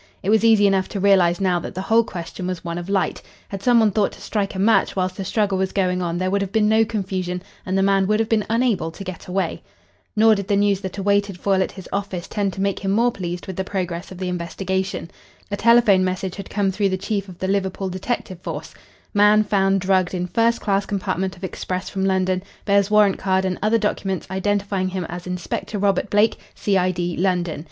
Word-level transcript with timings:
It 0.23 0.31
was 0.31 0.43
easy 0.43 0.65
enough 0.65 0.89
to 0.89 0.99
realise 0.99 1.39
now 1.39 1.59
that 1.59 1.75
the 1.75 1.81
whole 1.81 2.03
question 2.03 2.47
was 2.47 2.65
one 2.65 2.79
of 2.79 2.89
light. 2.89 3.21
Had 3.49 3.61
some 3.61 3.79
one 3.79 3.91
thought 3.91 4.11
to 4.13 4.19
strike 4.19 4.55
a 4.55 4.57
match 4.57 4.95
while 4.95 5.07
the 5.07 5.23
struggle 5.23 5.59
was 5.59 5.71
going 5.71 6.01
on 6.01 6.17
there 6.17 6.31
would 6.31 6.41
have 6.41 6.51
been 6.51 6.67
no 6.67 6.83
confusion, 6.83 7.43
and 7.67 7.77
the 7.77 7.83
man 7.83 8.07
would 8.07 8.19
have 8.19 8.27
been 8.27 8.43
unable 8.49 8.89
to 8.89 9.03
get 9.03 9.27
away. 9.27 9.61
Nor 10.15 10.33
did 10.33 10.47
the 10.47 10.55
news 10.55 10.81
that 10.81 10.97
awaited 10.97 11.39
Foyle 11.39 11.61
at 11.61 11.73
his 11.73 11.87
office 11.93 12.27
tend 12.27 12.51
to 12.53 12.61
make 12.61 12.79
him 12.79 12.89
more 12.89 13.11
pleased 13.11 13.45
with 13.45 13.57
the 13.57 13.63
progress 13.63 14.11
of 14.11 14.17
the 14.17 14.27
investigation. 14.27 15.11
A 15.51 15.55
telephone 15.55 16.03
message 16.03 16.33
had 16.35 16.49
come 16.49 16.71
through 16.71 16.89
the 16.89 16.97
chief 16.97 17.29
of 17.29 17.37
the 17.37 17.47
Liverpool 17.47 17.87
detective 17.87 18.39
force 18.39 18.73
"Man 19.13 19.43
found 19.43 19.81
drugged 19.81 20.15
in 20.15 20.25
first 20.25 20.61
class 20.61 20.83
compartment 20.87 21.37
of 21.37 21.43
express 21.43 21.89
from 21.89 22.05
London, 22.05 22.41
bears 22.65 22.89
warrant 22.89 23.19
card 23.19 23.45
and 23.45 23.59
other 23.61 23.77
documents 23.77 24.25
identifying 24.31 24.87
him 24.87 25.05
as 25.09 25.27
Inspector 25.27 25.77
Robert 25.77 26.09
Blake, 26.09 26.37
C.I.D., 26.55 27.17
London. 27.17 27.59